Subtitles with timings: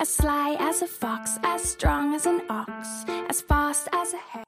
[0.00, 4.44] as sly as a fox, as strong as an ox, as fast as a hare.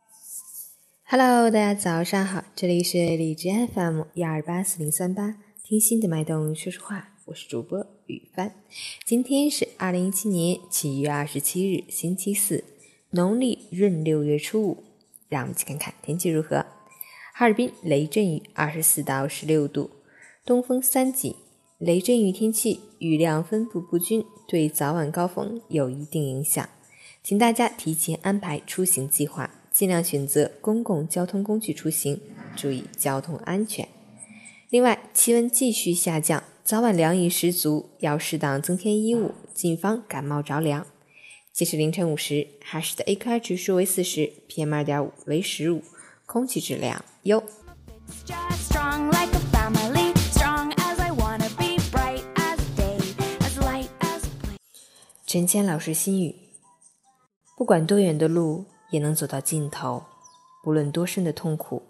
[1.04, 5.34] Hello，大家早上好，这里是荔枝 FM 幺二八四零三八，
[5.64, 8.54] 听心的脉动说说话，我是主播雨帆。
[9.04, 12.62] 今天是二零一七年七月二十七日，星期四，
[13.10, 14.84] 农历闰六月初五。
[15.28, 16.66] 让我们去看看天气如何。
[17.34, 19.90] 哈尔滨雷阵雨，二十四到十六度，
[20.44, 21.36] 东风三级。
[21.80, 26.68] 雷阵雨天气雨量分布不均，对早晚高峰有一定影响，
[27.22, 29.50] 请大家提前安排出行计划。
[29.72, 32.20] 尽量选择公共交通工具出行，
[32.54, 33.88] 注意交通安全。
[34.68, 40.86] 另外，气温继续下降，早晚凉意十足，要适当增添衣物，谨防感冒着凉。
[41.50, 45.82] 截至凌晨五时，哈市的 AQI 指数为四十，PM 二点五为十五，
[46.26, 47.42] 空气质量优。
[55.32, 56.34] 陈谦老师心语：
[57.56, 58.64] 不管多远的路。
[58.90, 60.02] 也能走到尽头，
[60.64, 61.80] 不论多深的痛苦，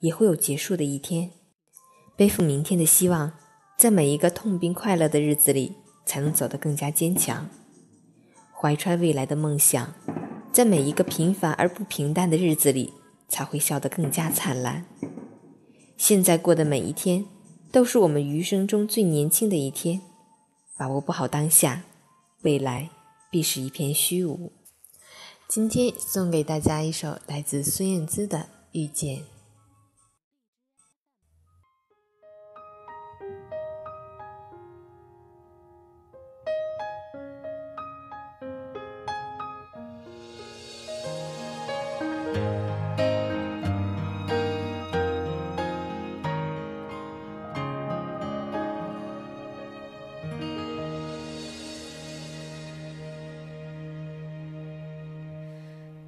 [0.00, 1.30] 也会有结束的一天。
[2.16, 3.34] 背负明天的希望，
[3.76, 5.74] 在每一个痛并快乐的日子里，
[6.06, 7.46] 才能走得更加坚强。
[8.58, 9.92] 怀揣未来的梦想，
[10.50, 12.94] 在每一个平凡而不平淡的日子里，
[13.28, 14.86] 才会笑得更加灿烂。
[15.98, 17.26] 现在过的每一天，
[17.70, 20.00] 都是我们余生中最年轻的一天。
[20.78, 21.82] 把握不好当下，
[22.42, 22.90] 未来
[23.30, 24.52] 必是一片虚无。
[25.48, 28.38] 今天送给大家一首来自孙燕姿的
[28.72, 29.18] 《遇见》。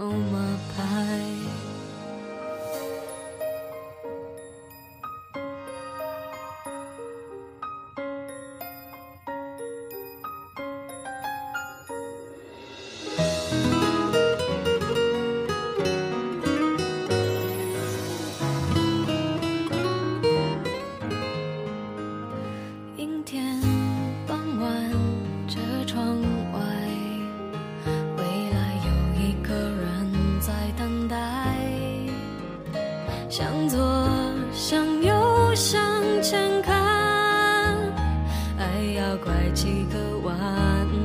[0.00, 1.69] on my pie.
[33.30, 33.78] 向左，
[34.52, 35.80] 向右，向
[36.20, 36.74] 前看，
[38.58, 38.64] 爱
[38.96, 40.34] 要拐几个弯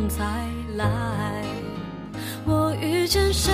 [0.09, 0.25] 才
[0.75, 0.89] 来。
[2.43, 3.53] 我遇见谁，